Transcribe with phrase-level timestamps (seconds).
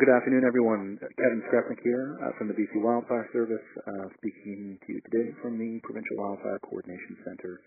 [0.00, 0.96] good afternoon, everyone.
[0.96, 5.60] Kevin Skrepnek here uh, from the BC Wildfire Service, uh, speaking to you today from
[5.60, 7.60] the Provincial Wildfire Coordination Centre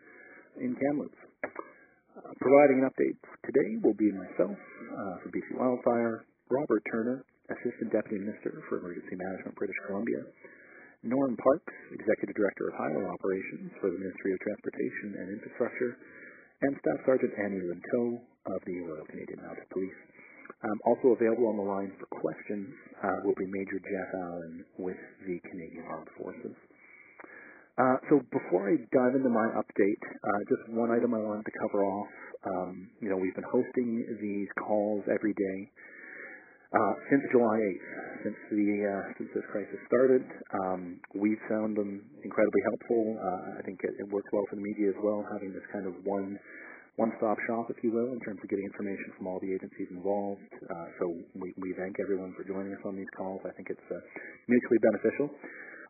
[0.58, 1.22] in Kamloops.
[1.46, 7.22] Uh, providing an update today will be myself uh, from BC Wildfire, Robert Turner,
[7.54, 10.26] Assistant Deputy Minister for Emergency Management, British Columbia,
[11.06, 16.02] Norm Parks, Executive Director of Highway Operations for the Ministry of Transportation and Infrastructure,
[16.66, 20.02] and Staff Sergeant Annie Linteau of the Royal Canadian Mounted Police.
[20.64, 22.72] Um, also available on the line for questions
[23.04, 26.56] uh, will be Major Jeff Allen with the Canadian Armed Forces.
[27.76, 31.56] Uh, so before I dive into my update, uh, just one item I wanted to
[31.68, 32.14] cover off.
[32.48, 35.60] Um, you know, we've been hosting these calls every day
[36.74, 37.90] uh, since July 8th,
[38.24, 40.24] since the uh, since this crisis started.
[40.64, 43.04] Um, we've found them incredibly helpful.
[43.20, 45.86] Uh, I think it, it works well for the media as well, having this kind
[45.86, 46.40] of one
[46.96, 50.46] one-stop shop, if you will, in terms of getting information from all the agencies involved.
[50.62, 53.42] Uh, so we, we thank everyone for joining us on these calls.
[53.46, 53.98] I think it's uh,
[54.46, 55.28] mutually beneficial.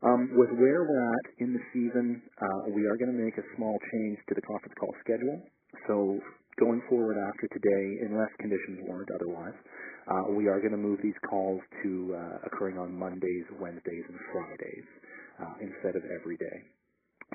[0.04, 3.46] Um, with where we're at in the season, uh, we are going to make a
[3.56, 5.40] small change to the conference call schedule.
[5.88, 6.20] So
[6.60, 9.56] going forward after today, unless conditions warrant otherwise,
[10.08, 14.20] uh, we are going to move these calls to uh, occurring on Mondays, Wednesdays, and
[14.32, 14.88] Fridays
[15.40, 16.58] uh, instead of every day.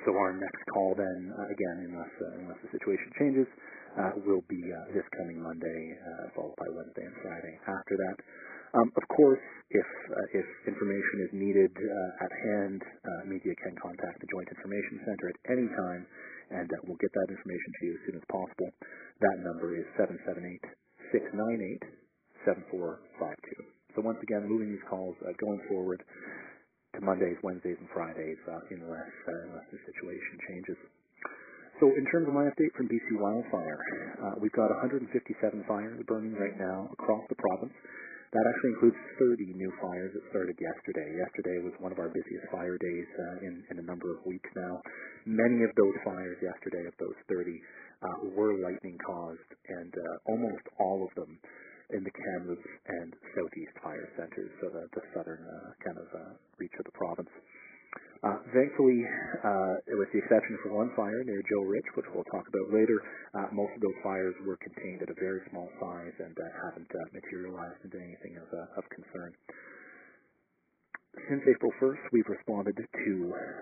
[0.06, 3.48] So our next call then, uh, again, unless uh, unless the situation changes,
[3.98, 8.16] uh, will be uh, this coming Monday, uh, followed by Wednesday and Friday after that.
[8.78, 9.42] Um, of course,
[9.74, 11.72] if uh, if information is needed
[12.20, 12.84] at hand,
[13.26, 16.06] media can contact the Joint Information Center at any time,
[16.52, 18.70] and we'll get that information to you as soon as possible.
[19.24, 19.88] That number is
[22.46, 23.50] 778-698-7452.
[23.96, 26.04] So once again, moving these calls going forward
[26.97, 30.78] to Mondays, Wednesdays, and Fridays uh, unless, uh, unless the situation changes.
[31.78, 33.78] So in terms of my update from BC Wildfire,
[34.19, 35.06] uh, we've got 157
[35.69, 37.75] fires burning right now across the province.
[38.34, 41.16] That actually includes 30 new fires that started yesterday.
[41.16, 44.50] Yesterday was one of our busiest fire days uh, in, in a number of weeks
[44.53, 44.83] now.
[45.25, 47.56] Many of those fires yesterday, of those 30,
[48.03, 51.41] uh, were lightning caused, and uh, almost all of them
[51.91, 56.32] in the Kamloops and Southeast fire centers, so the, the southern uh, kind of uh,
[56.60, 57.31] reach of the province.
[58.19, 59.06] Uh, thankfully,
[59.47, 62.99] uh, with the exception for one fire near Joe Rich, which we'll talk about later,
[63.38, 66.91] uh, most of those fires were contained at a very small size and uh, haven't
[66.91, 69.31] uh, materialized into anything of, uh, of concern.
[71.31, 73.12] Since April 1st, we've responded to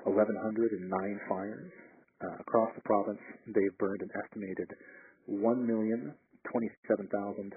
[0.09, 1.73] 1,109 fires
[2.41, 3.21] across the province.
[3.47, 4.73] They've burned an estimated
[6.55, 7.51] 1,027,366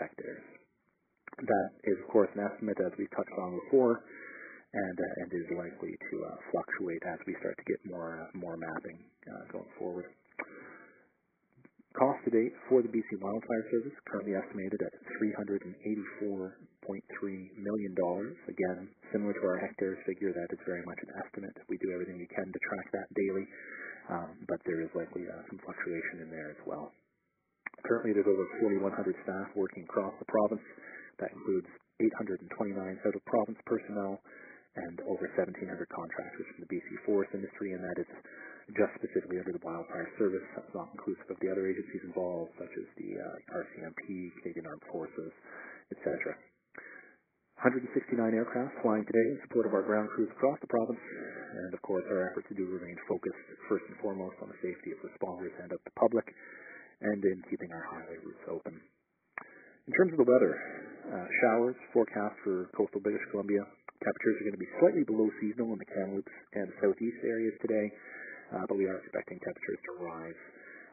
[0.00, 0.42] hectares.
[1.38, 4.04] That is, of course, an estimate, as we touched on before,
[4.72, 8.28] and uh, and is likely to uh, fluctuate as we start to get more uh,
[8.36, 10.06] more mapping uh, going forward.
[11.92, 16.56] Cost to date for the BC Wildfire Service currently estimated at $384.3
[17.60, 17.92] million.
[18.48, 21.52] Again, similar to our hectares figure, that is very much an estimate.
[21.68, 23.44] We do everything we can to track that daily,
[24.08, 26.96] um, but there is likely uh, some fluctuation in there as well.
[27.86, 30.64] Currently, there's over 4,100 staff working across the province.
[31.18, 31.68] That includes
[32.00, 32.48] 829
[32.78, 34.22] out of province personnel
[34.74, 35.60] and over 1,700
[35.92, 38.08] contractors from the BC forest industry, and that is
[38.72, 40.46] just specifically under the Wildfire Service.
[40.56, 44.86] That's not inclusive of the other agencies involved, such as the uh, RCMP, Canadian Armed
[44.88, 45.32] Forces,
[45.92, 46.38] etc.
[47.60, 51.80] 169 aircraft flying today in support of our ground crews across the province, and of
[51.84, 53.38] course our efforts do remain focused
[53.68, 56.26] first and foremost on the safety of responders and of the public,
[57.02, 58.78] and in keeping our highway routes open.
[59.86, 60.54] In terms of the weather,
[61.10, 63.66] uh, showers forecast for coastal British Columbia.
[63.98, 67.86] Temperatures are going to be slightly below seasonal in the Kamloops and southeast areas today,
[68.54, 70.42] uh, but we are expecting temperatures to rise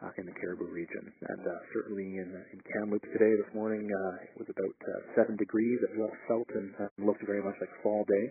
[0.01, 1.05] uh, in the Cariboo region.
[1.05, 5.37] And uh, certainly in, in Kamloops today, this morning, uh, it was about uh, 7
[5.37, 5.77] degrees.
[5.85, 5.93] It
[6.25, 8.25] felt and uh, looked very much like fall day.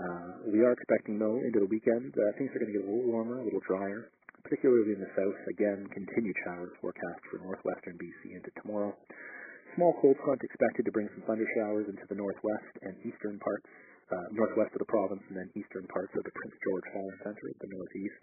[0.00, 2.88] Uh, we are expecting, though, into the weekend, uh, things are going to get a
[2.88, 4.08] little warmer, a little drier,
[4.44, 5.38] particularly in the south.
[5.48, 8.94] Again, continued showers forecast for northwestern BC into tomorrow.
[9.74, 13.64] Small cold front expected to bring some thunder showers into the northwest and eastern parts,
[14.12, 17.48] uh, northwest of the province, and then eastern parts of the Prince George Fire Center
[17.48, 18.20] of the northeast.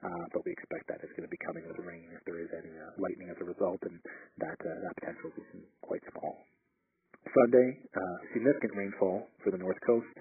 [0.00, 2.48] Uh, but we expect that is going to be coming with rain if there is
[2.56, 4.00] any uh, lightning as a result, and
[4.40, 6.40] that uh, that potential is quite small.
[7.28, 10.16] Sunday, uh, significant rainfall for the north coast.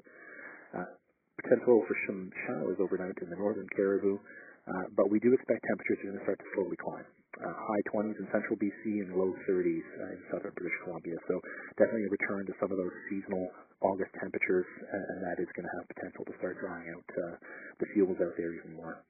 [0.76, 0.92] Uh,
[1.40, 4.20] potential for some showers overnight in the northern Cariboo,
[4.68, 7.06] uh, but we do expect temperatures are going to start to slowly climb
[7.44, 11.18] uh, high 20s in central BC and low 30s uh, in southern British Columbia.
[11.28, 11.42] So
[11.76, 13.52] definitely a return to some of those seasonal
[13.84, 17.36] August temperatures, and, and that is going to have potential to start drying out uh,
[17.84, 19.04] the fuels out there even more.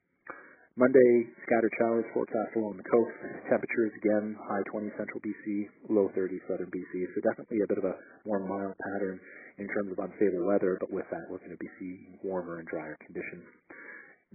[0.76, 3.16] Monday, scattered showers forecast along the coast.
[3.48, 6.92] Temperatures again, high 20 central BC, low 30 southern BC.
[7.16, 7.96] So definitely a bit of a
[8.28, 9.16] more mild pattern
[9.56, 12.68] in terms of unstable weather, but with that, we're going to be seeing warmer and
[12.68, 13.48] drier conditions.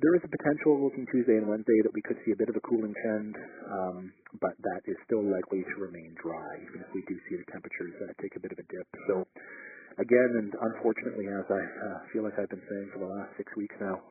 [0.02, 2.58] There is a potential looking Tuesday and Wednesday that we could see a bit of
[2.58, 3.38] a cooling trend,
[3.70, 4.10] um,
[4.42, 7.94] but that is still likely to remain dry, even if we do see the temperatures
[8.02, 8.90] uh, take a bit of a dip.
[9.06, 9.22] So
[10.02, 13.54] again, and unfortunately, as I uh, feel like I've been saying for the last six
[13.54, 14.02] weeks now,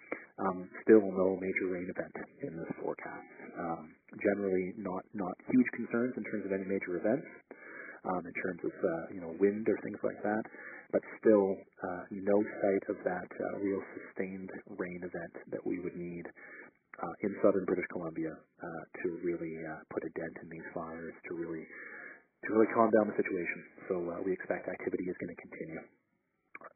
[0.46, 2.14] um, still no major rain event
[2.46, 3.26] in this forecast.
[3.58, 3.90] Um,
[4.22, 7.26] generally, not not huge concerns in terms of any major events,
[8.06, 10.44] um, in terms of uh, you know wind or things like that,
[10.92, 15.96] but still uh, no sight of that uh, real sustained rain event that we would
[15.96, 16.26] need
[17.02, 21.14] uh, in southern British Columbia uh, to really uh, put a dent in these fires,
[21.28, 21.64] to really
[22.44, 23.60] to really calm down the situation.
[23.88, 25.80] So uh, we expect activity is going to continue.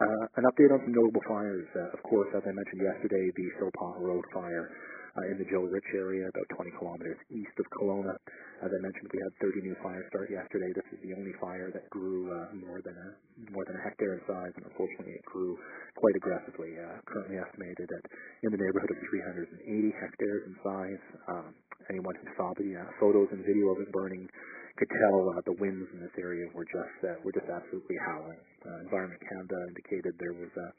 [0.00, 1.69] Uh, an update on some notable fires.
[1.76, 4.72] Uh, of course, as I mentioned yesterday, the Philpott Road fire
[5.16, 8.14] uh, in the Joe Rich area, about 20 kilometers east of Kelowna.
[8.62, 10.70] As I mentioned, we had 30 new fires start yesterday.
[10.75, 13.08] This is the only fire that grew uh, more than a
[13.50, 15.58] more than a hectare in size, and unfortunately, it grew
[15.99, 16.78] quite aggressively.
[16.78, 18.05] Uh, currently estimated at
[18.43, 21.02] in the neighborhood of 380 hectares in size.
[21.31, 21.55] Um,
[21.90, 24.26] anyone who saw the uh, photos and video of it burning
[24.75, 28.41] could tell uh, the winds in this area were just uh, were just absolutely howling.
[28.67, 30.71] Uh, Environment Canada indicated there was uh,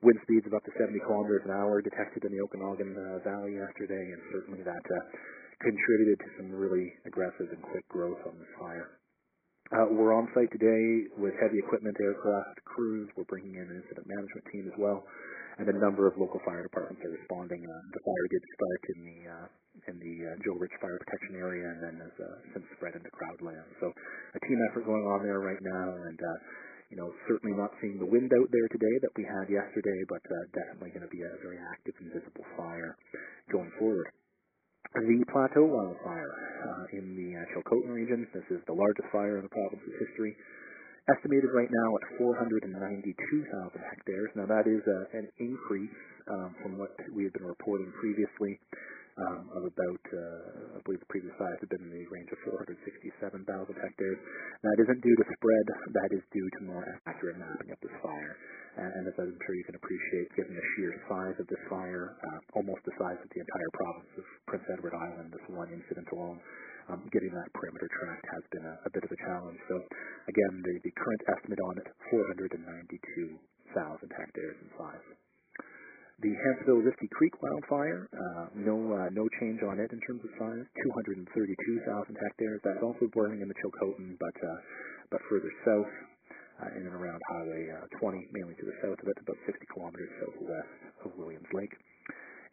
[0.00, 3.60] wind speeds of up to 70 kilometers an hour detected in the Okanagan uh, Valley
[3.60, 5.02] yesterday, and certainly that uh,
[5.60, 8.96] contributed to some really aggressive and quick growth on this fire.
[9.72, 13.08] Uh, we're on site today with heavy equipment, aircraft, crews.
[13.16, 15.04] We're bringing in an incident management team as well
[15.58, 17.64] and a number of local fire departments are responding.
[17.64, 19.46] Uh, the fire did start in the uh,
[19.88, 23.10] in the uh, Joe Rich Fire Protection Area, and then has uh, since spread into
[23.10, 23.66] Crown land.
[23.82, 26.38] So a team effort going on there right now, and uh,
[26.90, 30.22] you know certainly not seeing the wind out there today that we had yesterday, but
[30.26, 32.94] uh, definitely going to be a very active and visible fire
[33.50, 34.10] going forward.
[34.92, 36.34] The Plateau wildfire
[36.68, 38.28] uh, in the uh, Chilcotin region.
[38.36, 40.36] This is the largest fire in the province's history
[41.10, 42.70] estimated right now at 492,000
[43.90, 44.30] hectares.
[44.38, 45.98] Now that is uh, an increase
[46.30, 48.60] um, from what we had been reporting previously
[49.20, 52.40] um, of about, uh, I believe the previous size had been in the range of
[52.48, 54.18] 467,000 hectares.
[54.64, 55.66] That isn't due to spread,
[56.00, 58.34] that is due to more accurate mapping of this fire.
[58.72, 62.40] And, as I'm sure you can appreciate, given the sheer size of this fire, uh,
[62.56, 66.40] almost the size of the entire province of Prince Edward Island, this one incident alone,
[66.88, 69.60] um, getting that perimeter tracked has been a, a bit of a challenge.
[69.68, 69.76] So
[70.24, 73.51] again, the, the current estimate on it, 492,000 hectares in size.
[76.22, 80.30] The Hanceville Risky Creek wildfire, uh, no uh, no change on it in terms of
[80.38, 81.26] size, 232,000
[82.14, 82.62] hectares.
[82.62, 84.58] That's also burning in the Chilcotin, but uh,
[85.10, 85.90] but further south,
[86.62, 89.66] uh, in and around Highway uh, 20, mainly to the south of it, about 60
[89.74, 90.70] kilometers southwest
[91.02, 91.74] of Williams Lake.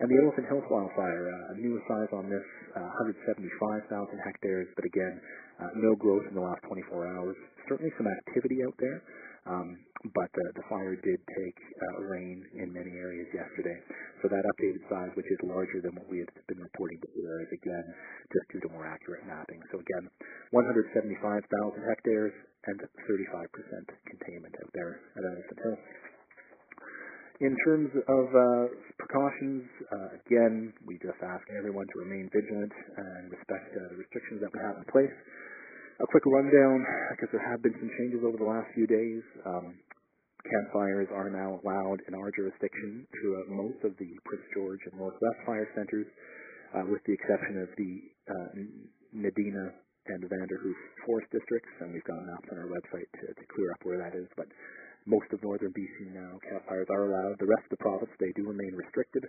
[0.01, 3.86] And the Elephant Hills wildfire, uh, newest size on this, uh, 175,000
[4.25, 5.22] hectares, but again,
[5.62, 7.38] uh, no growth in the last 24 hours.
[7.69, 9.04] Certainly some activity out there,
[9.47, 9.80] um,
[10.15, 13.75] but uh, the fire did take uh, rain in many areas yesterday.
[14.24, 17.51] So that updated size, which is larger than what we had been reporting before, is
[17.51, 17.86] again
[18.31, 19.59] just due to more accurate mapping.
[19.71, 20.07] So again,
[20.51, 21.44] 175,000
[21.83, 22.33] hectares
[22.68, 23.47] and 35%
[24.07, 25.83] containment out there at Elephant Hills.
[27.39, 28.68] In terms of uh,
[29.00, 29.63] precautions,
[29.95, 34.51] uh, again, we just ask everyone to remain vigilant and respect uh, the restrictions that
[34.51, 35.15] we have in place.
[36.00, 36.80] A quick rundown,
[37.12, 39.19] because there have been some changes over the last few days.
[39.44, 39.75] Um,
[40.48, 45.39] campfires are now allowed in our jurisdiction throughout most of the Prince George and Northwest
[45.44, 46.08] fire centers,
[46.72, 47.91] uh, with the exception of the
[48.32, 48.50] uh,
[49.12, 49.75] Nadina
[50.08, 53.84] and Vanderhoof forest districts, and we've got maps on our website to, to clear up
[53.84, 54.32] where that is.
[54.39, 54.48] But
[55.03, 57.44] most of northern BC now, campfires are allowed.
[57.44, 59.27] The rest of the province, they do remain restricted,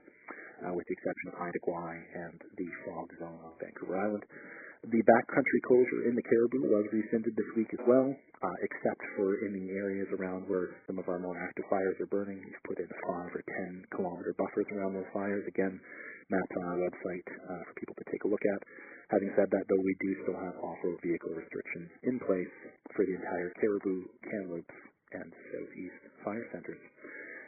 [0.62, 4.22] uh, with the exception of Haida Gwaii and the fog zone of Vancouver Island.
[4.80, 9.36] The backcountry closure in the Cariboo was rescinded this week as well, uh, except for
[9.44, 12.40] in the areas around where some of our more active fires are burning.
[12.40, 15.44] We've put in 5 or 10 kilometer buffers around those fires.
[15.46, 15.76] Again,
[16.32, 18.60] mapped on our website uh, for people to take a look at.
[19.12, 22.54] Having said that, though, we do still have off-road vehicle restrictions in place
[22.96, 24.78] for the entire Cariboo, Kamloops,
[25.12, 26.80] and Southeast fire centers.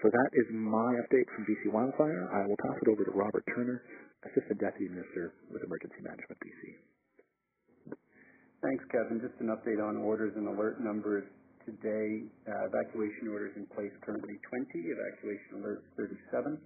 [0.02, 2.30] So that is my update from BC Wildfire.
[2.34, 3.82] I will pass it over to Robert Turner,
[4.26, 6.62] Assistant Deputy Minister with Emergency Management BC.
[8.62, 9.18] Thanks, Kevin.
[9.22, 11.26] Just an update on orders and alert numbers
[11.66, 12.26] today.
[12.48, 16.58] Uh, evacuation orders in place currently 20, evacuation alerts 37.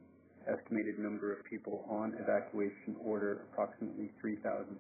[0.46, 4.78] estimated number of people on evacuation order approximately 3,600,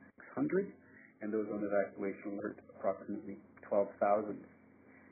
[1.22, 4.38] and those on evacuation alert approximately 12,000.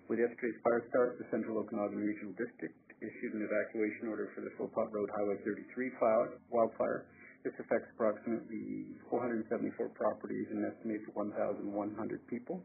[0.07, 4.51] With yesterday's fire start, the Central Okanagan Regional District issued an evacuation order for the
[4.55, 5.91] Philpott Road Highway 33
[6.51, 7.07] wildfire.
[7.43, 11.67] This affects approximately 474 properties and an estimated 1,100
[12.31, 12.63] people.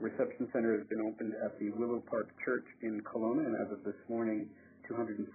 [0.00, 3.68] A reception center has been opened at the Willow Park Church in Kelowna, and as
[3.68, 4.48] of this morning,
[4.88, 5.28] 264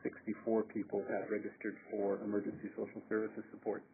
[0.73, 3.85] people have registered for emergency social services support.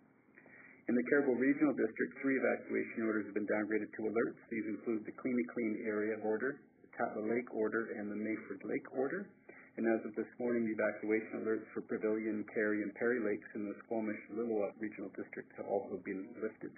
[0.87, 4.39] In the Cariboo Regional District, three evacuation orders have been downgraded to alerts.
[4.47, 8.87] These include the Kleena Kleene Area Order, the Tatla Lake Order, and the Mayford Lake
[8.95, 9.27] Order.
[9.75, 13.67] And as of this morning, the evacuation alerts for Pavilion, Carey, and Perry Lakes in
[13.67, 16.71] the Squamish Lillooet Regional District have also been lifted.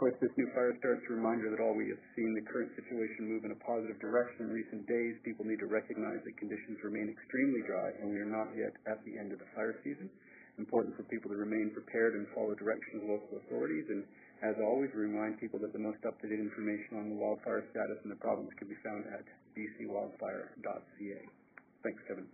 [0.00, 3.28] Course, this new fire starts a reminder that all we have seen the current situation
[3.28, 5.20] move in a positive direction in recent days.
[5.28, 9.04] People need to recognize that conditions remain extremely dry, and we are not yet at
[9.04, 10.08] the end of the fire season.
[10.56, 14.08] Important for people to remain prepared and follow direction of local authorities, and
[14.40, 18.16] as always, remind people that the most up-to-date information on the wildfire status in the
[18.24, 21.20] province can be found at bcwildfire.ca.
[21.84, 22.24] Thanks, Kevin.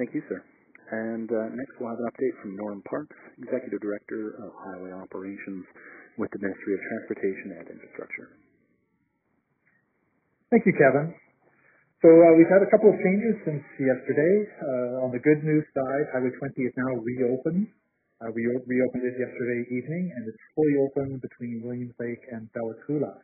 [0.00, 0.40] Thank you, sir.
[0.88, 5.68] And uh, next, we'll have an update from Norm Parks, Executive Director of Highway Operations
[6.18, 8.28] with the Ministry of Transportation and Infrastructure.
[10.50, 11.14] Thank you, Kevin.
[12.02, 14.34] So uh, we've had a couple of changes since yesterday.
[14.56, 17.68] Uh, on the good news side, Highway 20 is now reopened
[18.20, 22.76] uh, we reopened it yesterday evening, and it's fully open between Williams Lake and Bella
[22.84, 23.16] Coola.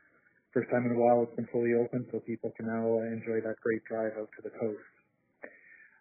[0.57, 3.45] First time in a while it's been fully open, so people can now uh, enjoy
[3.45, 4.88] that great drive out to the coast.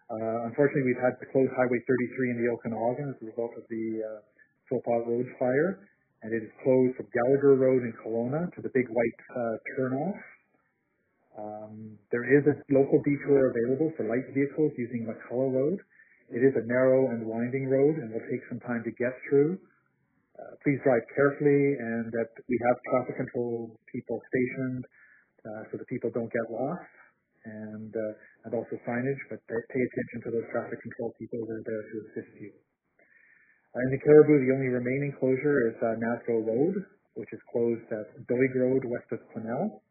[0.07, 3.67] Uh, unfortunately, we've had to close Highway 33 in the Okanagan as a result of
[3.67, 4.23] the uh,
[4.71, 5.83] Philpott Road fire,
[6.25, 10.17] and it is closed from Gallagher Road in Kelowna to the Big White uh, turnoff.
[11.37, 15.79] Um, there is a local detour available for light vehicles using McCullough Road,
[16.29, 19.61] it is a narrow and winding road and will take some time to get through.
[20.33, 24.83] Uh, please drive carefully and that we have traffic control people stationed
[25.45, 26.89] uh, so that people don't get lost
[27.45, 28.13] and uh,
[28.45, 31.97] and also signage, but pay, attention to those traffic control people that are there to
[32.09, 32.53] assist you.
[33.75, 36.79] In the Cariboo, the only remaining closure is uh, Nazko Road,
[37.19, 39.83] which is closed at Billig Road west of Quesnel.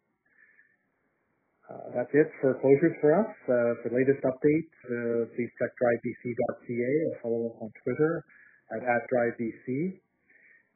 [1.69, 3.29] Uh, that's it for closures for us.
[3.45, 8.25] Uh, for latest updates, uh, please check drivebc.ca or follow us on Twitter
[8.73, 9.69] at, at drivebc.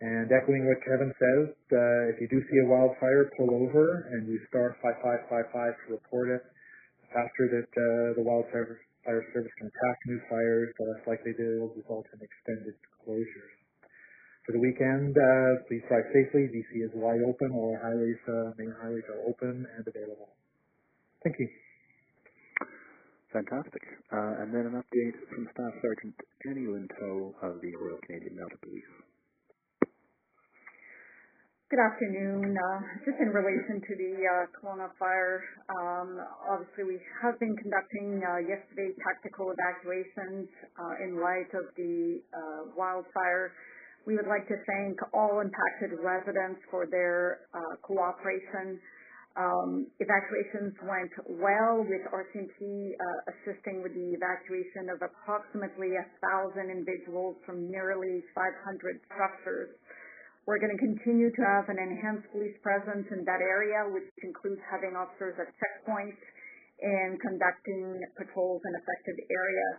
[0.05, 4.29] And echoing what Kevin says, uh, if you do see a wildfire, pull over and
[4.29, 6.45] use star 5555 to report it.
[6.45, 11.33] The faster that uh, the wildfire fire service can attack new fires, the less likely
[11.33, 13.57] will result in extended closures.
[14.45, 16.53] For the weekend, uh, please drive safely.
[16.53, 17.49] BC is wide open.
[17.57, 18.21] All highways,
[18.61, 20.37] main highways are open and available.
[21.25, 21.49] Thank you.
[23.33, 23.85] Fantastic.
[24.12, 28.61] Uh, and then an update from Staff Sergeant Jenny Linteau of the Royal Canadian Mounted
[28.61, 29.08] Police.
[31.69, 32.57] Good afternoon.
[32.57, 36.17] Uh, just in relation to the uh, Kelowna fire, um,
[36.49, 40.49] obviously we have been conducting uh, yesterday tactical evacuations
[40.81, 43.53] uh, in light of the uh, wildfire.
[44.09, 48.81] We would like to thank all impacted residents for their uh, cooperation
[49.39, 57.39] um, evacuations went well with RCMP uh, assisting with the evacuation of approximately 1,000 individuals
[57.47, 59.71] from nearly 500 structures.
[60.49, 64.64] We're going to continue to have an enhanced police presence in that area, which includes
[64.64, 66.25] having officers at checkpoints
[66.81, 69.76] and conducting patrols in affected areas.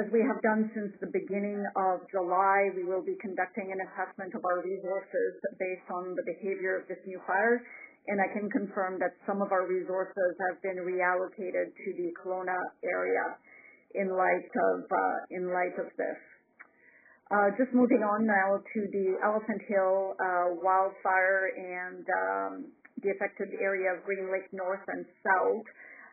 [0.00, 4.32] As we have done since the beginning of July, we will be conducting an assessment
[4.32, 7.60] of our resources based on the behavior of this new fire
[8.08, 12.56] and I can confirm that some of our resources have been reallocated to the Kelowna
[12.82, 13.36] area
[13.94, 16.18] in light of uh, in light of this.
[17.30, 22.52] Uh, just moving on now to the Elephant Hill uh, wildfire and um,
[23.06, 25.66] the affected area of Green Lake North and South.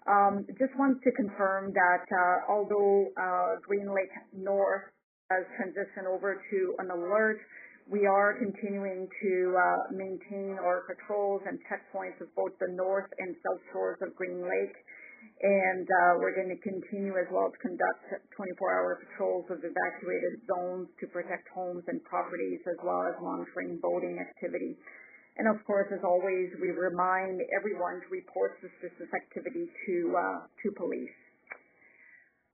[0.06, 4.94] Um, just want to confirm that uh, although uh, Green Lake North
[5.34, 7.42] has transitioned over to an alert,
[7.90, 13.36] we are continuing to uh, maintain our patrols and checkpoints of both the north and
[13.42, 14.78] south shores of Green Lake.
[15.38, 20.90] And uh, we're going to continue as well to conduct 24-hour patrols of evacuated zones
[20.98, 24.74] to protect homes and properties as well as monitoring boating activity.
[25.38, 30.68] And of course, as always, we remind everyone to report suspicious activity to, uh, to
[30.74, 31.14] police.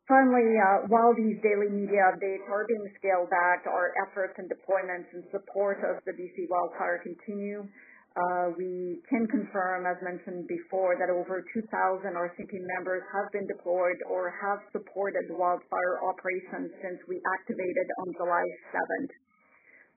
[0.03, 5.07] Finally, uh, while these daily media updates are being scaled back, our efforts and deployments
[5.15, 7.63] in support of the BC wildfire continue.
[8.13, 11.65] Uh, we can confirm, as mentioned before, that over 2,000
[12.13, 18.45] RCMP members have been deployed or have supported wildfire operations since we activated on July
[18.69, 19.13] 7th.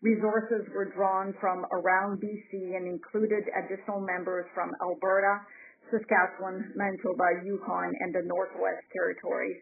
[0.00, 5.44] Resources were drawn from around BC and included additional members from Alberta,
[5.92, 9.60] Saskatchewan, Manitoba, Yukon, and the Northwest Territories.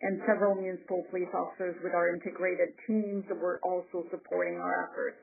[0.00, 5.20] And several municipal police officers with our integrated teams were also supporting our efforts.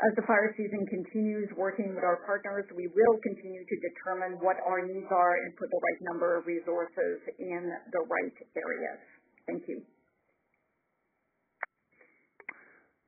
[0.00, 4.56] As the fire season continues, working with our partners, we will continue to determine what
[4.64, 9.00] our needs are and put the right number of resources in the right areas.
[9.44, 9.84] Thank you.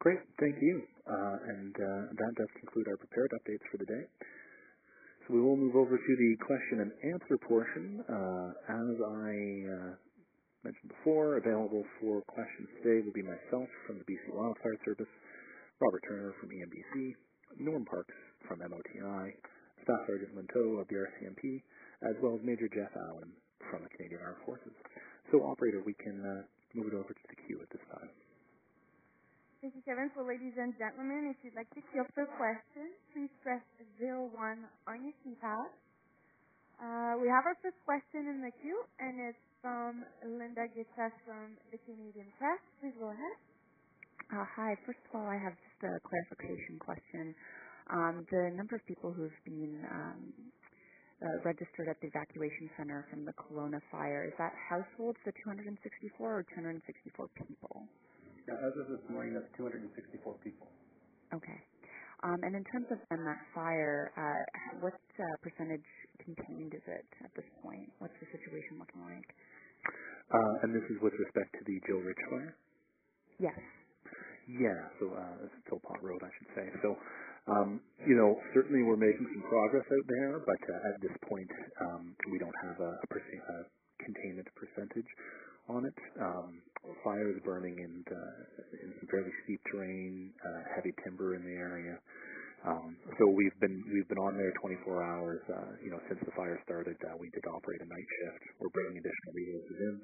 [0.05, 0.21] Great.
[0.37, 0.83] Thank you.
[1.09, 4.05] Uh, and uh, that does conclude our prepared updates for the day.
[5.25, 8.05] So we will move over to the question and answer portion.
[8.05, 9.33] Uh, as I
[10.67, 15.11] mentioned before, available for questions today will be myself from the BC Wildfire Service,
[15.83, 17.19] Robert Turner from EMBC,
[17.59, 18.15] Norm Parks
[18.47, 19.35] from MOTI,
[19.83, 21.59] Staff Sergeant Linteau of the RCMP,
[22.07, 23.35] as well as Major Jeff Allen
[23.67, 24.71] from the Canadian Armed Forces.
[25.35, 26.47] So, operator, we can uh,
[26.79, 28.07] move it over to the queue at this time.
[29.59, 30.07] Thank you, Kevin.
[30.15, 33.63] So, ladies and gentlemen, if you'd like to queue up for questions, please press
[33.99, 35.67] zero one on your keypad.
[36.79, 41.59] Uh, we have our first question in the queue, and it's from Linda Gittes from
[41.75, 42.63] the Canadian Press.
[42.79, 43.35] Please go ahead.
[44.33, 44.75] Uh, hi.
[44.87, 47.37] First of all, I have just a clarification question.
[47.93, 50.35] Um, the number of people who've been um,
[51.23, 55.75] uh, registered at the evacuation center from the Kelowna fire, is that households, the 264,
[56.21, 57.89] or 264 people?
[58.49, 60.69] Yeah, as of this morning, that's 264 people.
[61.35, 61.61] Okay.
[62.25, 65.87] Um, and in terms of then that fire, uh, what uh, percentage
[66.25, 67.93] contained is it at this point?
[67.99, 69.29] What's the situation looking like?
[70.33, 72.57] Uh, and this is with respect to the Joe Rich fire?
[73.39, 73.59] Yes.
[74.49, 76.67] Yeah, so uh, it's Philpott Road, I should say.
[76.83, 76.97] So,
[77.47, 81.51] um, you know, certainly we're making some progress out there, but uh, at this point,
[81.81, 83.59] um, we don't have a, a, percent, a
[84.03, 85.11] containment percentage
[85.69, 85.95] on it.
[86.21, 86.63] Um,
[87.05, 91.99] fire is burning in, uh, in fairly steep terrain, uh, heavy timber in the area.
[92.67, 95.43] Um, so we've been we've been on there 24 hours.
[95.51, 98.43] Uh, you know, since the fire started, uh, we did operate a night shift.
[98.59, 99.95] We're bringing additional resources in.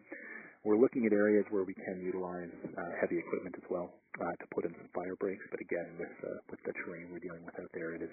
[0.65, 4.47] We're looking at areas where we can utilize uh, heavy equipment as well uh, to
[4.55, 5.45] put in some fire breaks.
[5.51, 8.11] But again, with uh, with the terrain we're dealing with out there, it is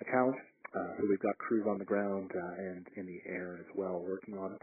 [0.00, 0.38] a challenge.
[0.74, 3.98] Uh, so we've got crews on the ground uh, and in the air as well
[4.00, 4.62] working on it.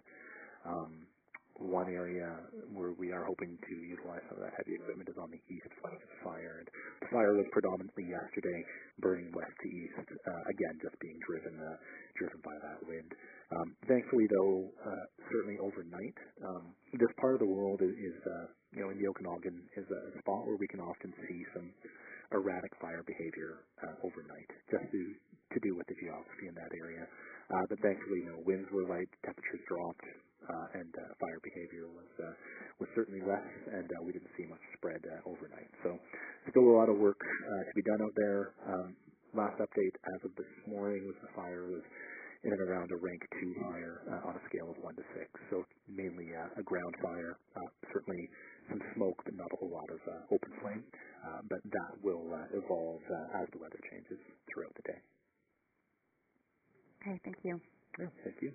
[0.65, 1.07] Um,
[1.55, 2.35] one area
[2.75, 5.71] where we are hoping to utilize some of that heavy equipment is on the east
[5.79, 6.59] flank of the fire.
[6.59, 6.67] And
[6.99, 8.59] the fire was predominantly yesterday
[8.99, 11.79] burning west to east, uh, again just being driven uh,
[12.19, 13.07] driven by that wind.
[13.55, 18.51] Um, thankfully, though, uh, certainly overnight, um, this part of the world is, is uh,
[18.75, 21.71] you know in the Okanagan is a spot where we can often see some
[22.35, 25.01] erratic fire behavior uh, overnight, just to
[25.55, 27.07] to do with the geography in that area.
[27.47, 30.03] Uh, but thankfully, you know, winds were light, temperatures dropped,
[30.49, 32.33] uh, and uh, fire behavior was uh,
[32.79, 35.69] was certainly less, and uh, we didn't see much spread uh, overnight.
[35.83, 35.97] So,
[36.49, 38.53] still a lot of work uh, to be done out there.
[38.67, 38.95] Um,
[39.33, 41.83] last update as of this morning was the fire was
[42.45, 45.29] in and around a rank two fire uh, on a scale of one to six.
[45.49, 47.37] So mainly uh, a ground fire.
[47.55, 48.29] Uh, certainly
[48.69, 50.83] some smoke, but not a whole lot of uh, open flame.
[51.25, 54.19] Uh, but that will uh, evolve uh, as the weather changes
[54.53, 54.99] throughout the day.
[57.01, 57.59] Okay, thank you.
[57.99, 58.53] Yeah, thank you.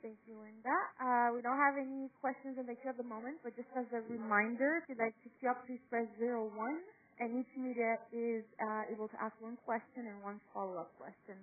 [0.00, 0.72] Thank you, Linda.
[0.96, 3.84] Uh, we don't have any questions in the queue at the moment, but just as
[3.92, 6.80] a reminder, if you'd like to queue up, please press zero one,
[7.20, 11.36] and each media is uh, able to ask one question and one follow-up question.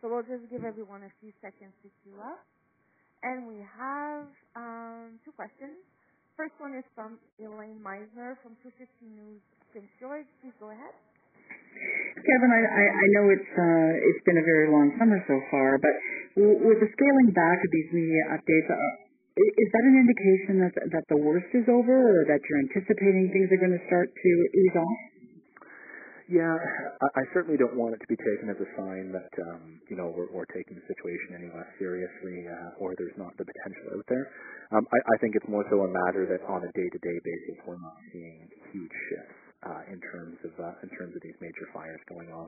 [0.00, 2.40] So we'll just give everyone a few seconds to queue up.
[3.20, 4.24] And we have
[4.56, 5.76] um, two questions.
[6.32, 10.24] First one is from Elaine Meisner from 250 News Prince George.
[10.40, 10.96] Please go ahead.
[12.18, 15.78] Kevin, I, I, I know it's uh, it's been a very long summer so far,
[15.78, 15.94] but
[16.38, 18.94] with the scaling back of these media updates, uh,
[19.38, 23.50] is that an indication that that the worst is over, or that you're anticipating things
[23.50, 25.00] are going to start to ease off?
[26.28, 26.52] Yeah,
[27.16, 30.12] I, certainly don't want it to be taken as a sign that um, you know
[30.12, 34.04] we're, we're taking the situation any less seriously, uh, or there's not the potential out
[34.12, 34.28] there.
[34.76, 37.80] Um, I, I think it's more so a matter that on a day-to-day basis we're
[37.80, 38.44] not seeing
[38.76, 42.46] huge shifts uh, in terms of uh, in terms of these major fires going on.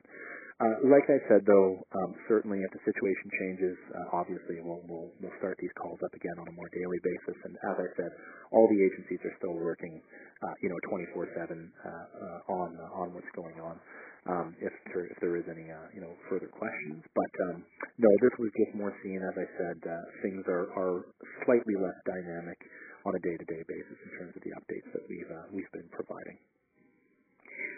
[0.61, 5.09] Uh, like I said, though, um, certainly if the situation changes, uh, obviously we'll, we'll
[5.19, 7.37] we'll start these calls up again on a more daily basis.
[7.43, 8.11] And as I said,
[8.53, 9.99] all the agencies are still working,
[10.45, 13.75] uh, you know, 24/7 uh, on on what's going on.
[14.21, 15.65] Um, if there, if there is any
[15.97, 17.65] you know further questions, but um,
[17.97, 19.17] no, this was just more seen.
[19.17, 21.09] As I said, uh, things are are
[21.43, 22.61] slightly less dynamic
[23.01, 26.37] on a day-to-day basis in terms of the updates that we've uh, we've been providing.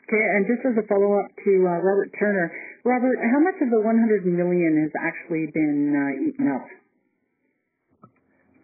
[0.04, 2.52] Okay, and just as a follow-up to uh, Robert Turner,
[2.84, 6.68] Robert, how much of the 100 million has actually been uh, eaten up?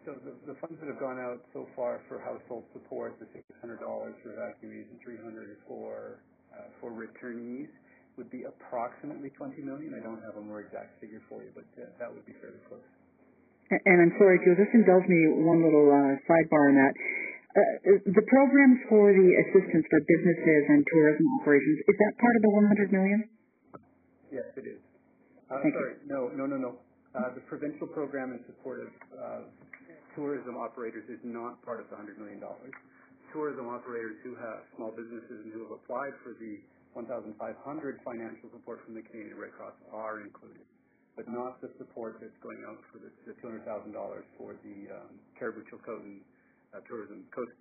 [0.04, 3.80] So the, the funds that have gone out so far for household support, the $600
[3.80, 7.70] for evacuees and 300 for uh, for returnees,
[8.18, 9.96] would be approximately 20 million.
[9.96, 12.84] I don't have a more exact figure for you, but that would be fairly close.
[13.70, 16.94] And I'm sorry, Joe, just indulge me one little uh, sidebar on that.
[17.60, 22.41] Uh, the programs for the assistance for businesses and tourism operations, is that part of
[22.48, 23.19] the 100 million?
[24.32, 24.80] Yes, it is.
[25.52, 26.72] Uh, Thank sorry, no, no, no, no.
[27.12, 29.41] Uh, the provincial program in support of uh,
[30.15, 32.39] tourism operators is not part of the $100 million.
[33.34, 36.62] Tourism operators who have small businesses and who have applied for the
[36.93, 37.34] 1,500
[38.06, 40.63] financial support from the Canadian Red Cross are included,
[41.17, 43.65] but not the support that's going out for the, the $200,000
[44.38, 46.22] for the um, Cariboo Chilcotin
[46.74, 47.56] uh, Tourism Coast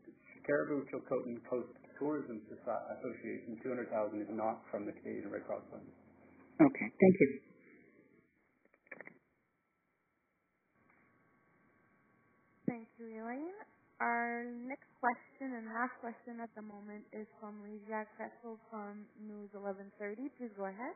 [0.45, 3.59] Cariboo Chilcotin Coast Tourism Association.
[3.63, 5.85] Two hundred thousand is not from the Canadian Red Cross Fund.
[6.61, 7.29] Okay, thank you.
[12.69, 13.59] Thank you, Elaine.
[13.99, 19.51] Our next question and last question at the moment is from Lasia Kretzel from News
[19.51, 20.31] 1130.
[20.39, 20.95] Please go ahead.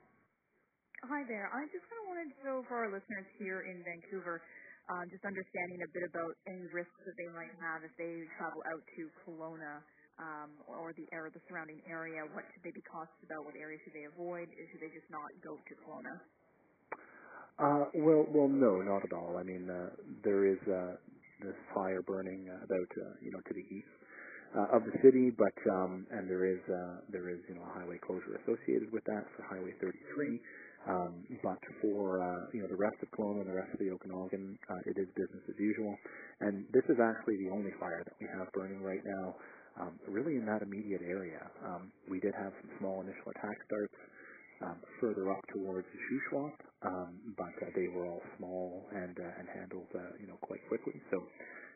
[1.11, 1.51] Hi there.
[1.51, 4.39] I just kind of wanted to know for our listeners here in Vancouver,
[4.91, 8.63] um, just understanding a bit about any risks that they might have if they travel
[8.67, 9.83] out to Kelowna
[10.19, 12.27] um, or the or the surrounding area.
[12.35, 13.47] What should they be cautious about?
[13.47, 14.51] What areas should they avoid?
[14.51, 16.19] Should they just not go to Kelowna?
[17.61, 19.37] Uh, well, well, no, not at all.
[19.37, 19.93] I mean, uh,
[20.25, 20.97] there is uh,
[21.45, 23.93] this fire burning about, uh, you know, to the east
[24.57, 27.73] uh, of the city, but um, and there is uh, there is you know a
[27.79, 30.41] highway closure associated with that for Highway 33.
[30.89, 33.91] Um, but for uh, you know the rest of Kelowna and the rest of the
[33.95, 35.95] Okanagan, uh, it is business as usual.
[36.41, 39.37] And this is actually the only fire that we have burning right now,
[39.79, 41.39] um, really in that immediate area.
[41.63, 43.95] Um, we did have some small initial attack starts
[44.67, 49.47] um, further up towards Shuswap, um, but uh, they were all small and uh, and
[49.55, 50.99] handled uh, you know quite quickly.
[51.11, 51.23] So.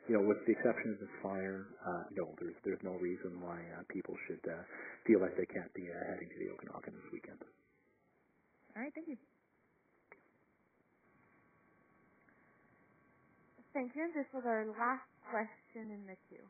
[0.07, 3.59] You know, with the exception of this fire, uh, no, there's there's no reason why
[3.91, 4.39] people should
[5.03, 7.43] feel like they can't be heading to the Okanagan this weekend.
[8.77, 9.17] All right, thank you.
[13.75, 14.09] Thank you.
[14.15, 16.45] This was our last question in the queue.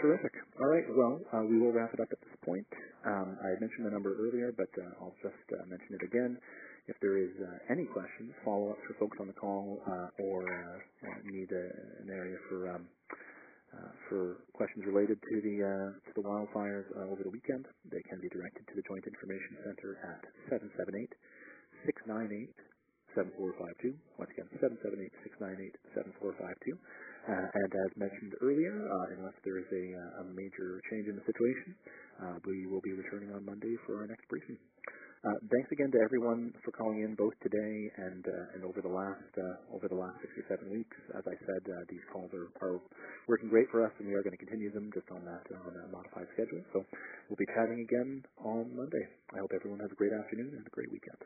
[0.00, 0.32] Terrific.
[0.60, 0.84] All right.
[0.96, 2.66] Well, uh, we will wrap it up at this point.
[3.06, 6.38] Um, I mentioned the number earlier, but uh, I'll just uh, mention it again.
[6.88, 10.44] If there is uh, any questions, follow-ups for folks on the call, uh, or
[11.04, 11.66] uh, need a,
[12.04, 12.88] an area for um,
[13.76, 18.00] uh, for questions related to the uh, to the wildfires uh, over the weekend, they
[18.08, 20.24] can be directed to the Joint Information Center at
[21.84, 23.92] 778-698-7452.
[24.16, 26.72] Once again, 778-698-7452.
[27.28, 29.84] Uh, and as mentioned earlier, uh, unless there is a,
[30.22, 31.74] a major change in the situation,
[32.46, 34.56] we will be returning on Monday for our next briefing.
[35.24, 38.92] Uh, thanks again to everyone for calling in both today and uh, and over the
[38.92, 40.92] last uh, over the last six or seven weeks.
[41.16, 42.78] As I said, uh, these calls are, are
[43.26, 45.72] working great for us, and we are going to continue them just on that on
[45.72, 46.60] a modified schedule.
[46.76, 46.84] So
[47.26, 49.08] we'll be chatting again on Monday.
[49.32, 51.18] I hope everyone has a great afternoon and a great weekend.